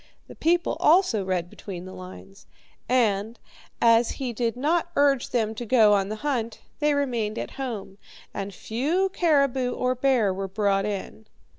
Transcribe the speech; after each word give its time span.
The 0.27 0.33
people 0.33 0.77
also 0.79 1.23
read 1.23 1.47
between 1.47 1.85
the 1.85 1.93
lines, 1.93 2.47
and, 2.89 3.39
as 3.79 4.13
he 4.13 4.33
did 4.33 4.57
not 4.57 4.89
urge 4.95 5.29
them 5.29 5.53
to 5.53 5.63
go 5.63 5.93
on 5.93 6.09
the 6.09 6.15
hunt, 6.25 6.59
they 6.79 6.95
remained 6.95 7.37
at 7.37 7.51
home, 7.51 7.99
and 8.33 8.51
few 8.51 9.09
caribou 9.13 9.73
or 9.73 9.93
bear 9.93 10.33
were 10.33 10.47
brought 10.47 10.85
in. 10.87 11.27